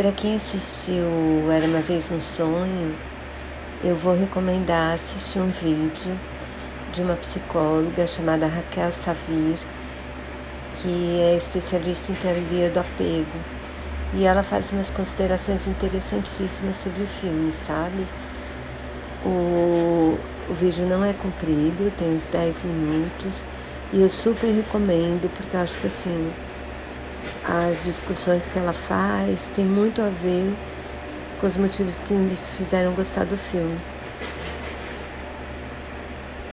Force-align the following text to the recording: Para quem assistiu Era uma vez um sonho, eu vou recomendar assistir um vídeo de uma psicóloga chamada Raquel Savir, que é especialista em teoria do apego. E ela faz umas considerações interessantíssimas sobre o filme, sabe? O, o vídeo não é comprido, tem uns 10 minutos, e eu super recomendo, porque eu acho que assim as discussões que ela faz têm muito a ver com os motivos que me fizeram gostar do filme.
Para 0.00 0.12
quem 0.12 0.36
assistiu 0.36 1.04
Era 1.54 1.66
uma 1.66 1.82
vez 1.82 2.10
um 2.10 2.22
sonho, 2.22 2.96
eu 3.84 3.94
vou 3.94 4.16
recomendar 4.16 4.94
assistir 4.94 5.40
um 5.40 5.50
vídeo 5.50 6.18
de 6.90 7.02
uma 7.02 7.16
psicóloga 7.16 8.06
chamada 8.06 8.46
Raquel 8.46 8.90
Savir, 8.90 9.58
que 10.76 11.20
é 11.20 11.36
especialista 11.36 12.10
em 12.10 12.14
teoria 12.14 12.70
do 12.70 12.80
apego. 12.80 13.38
E 14.14 14.24
ela 14.24 14.42
faz 14.42 14.72
umas 14.72 14.88
considerações 14.88 15.66
interessantíssimas 15.66 16.76
sobre 16.76 17.02
o 17.02 17.06
filme, 17.06 17.52
sabe? 17.52 18.06
O, 19.22 20.16
o 20.48 20.54
vídeo 20.54 20.86
não 20.86 21.04
é 21.04 21.12
comprido, 21.12 21.94
tem 21.98 22.14
uns 22.14 22.24
10 22.24 22.62
minutos, 22.62 23.44
e 23.92 24.00
eu 24.00 24.08
super 24.08 24.50
recomendo, 24.50 25.30
porque 25.36 25.54
eu 25.54 25.60
acho 25.60 25.76
que 25.76 25.88
assim 25.88 26.32
as 27.44 27.84
discussões 27.84 28.46
que 28.46 28.58
ela 28.58 28.72
faz 28.72 29.50
têm 29.54 29.64
muito 29.64 30.00
a 30.02 30.08
ver 30.08 30.54
com 31.40 31.46
os 31.46 31.56
motivos 31.56 32.02
que 32.02 32.12
me 32.12 32.34
fizeram 32.34 32.92
gostar 32.94 33.24
do 33.24 33.36
filme. 33.36 33.78